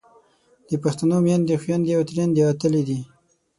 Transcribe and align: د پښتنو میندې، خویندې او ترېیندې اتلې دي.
د 0.67 0.71
پښتنو 0.83 1.17
میندې، 1.25 1.55
خویندې 1.61 1.91
او 1.97 2.03
ترېیندې 2.09 2.41
اتلې 2.53 2.81
دي. 2.87 2.99